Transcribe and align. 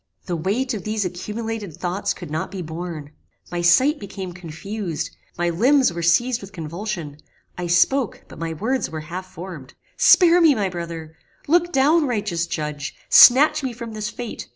The 0.25 0.35
weight 0.35 0.73
of 0.73 0.83
these 0.83 1.05
accumulated 1.05 1.77
thoughts 1.77 2.15
could 2.15 2.31
not 2.31 2.49
be 2.49 2.63
borne. 2.63 3.11
My 3.51 3.61
sight 3.61 3.99
became 3.99 4.33
confused; 4.33 5.15
my 5.37 5.51
limbs 5.51 5.93
were 5.93 6.01
seized 6.01 6.41
with 6.41 6.51
convulsion; 6.53 7.17
I 7.55 7.67
spoke, 7.67 8.23
but 8.27 8.39
my 8.39 8.53
words 8.53 8.89
were 8.89 9.01
half 9.01 9.31
formed: 9.31 9.75
"Spare 9.97 10.41
me, 10.41 10.55
my 10.55 10.69
brother! 10.69 11.15
Look 11.45 11.71
down, 11.71 12.07
righteous 12.07 12.47
Judge! 12.47 12.95
snatch 13.09 13.61
me 13.61 13.73
from 13.73 13.93
this 13.93 14.09
fate! 14.09 14.47